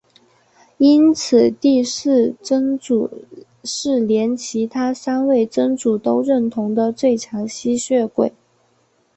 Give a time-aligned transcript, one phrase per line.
[0.79, 3.07] 因此第四真祖
[3.63, 8.33] 是连其他三位真祖都认同的最强吸血鬼。